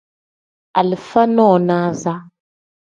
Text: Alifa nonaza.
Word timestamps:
Alifa 0.73 1.27
nonaza. 1.27 2.29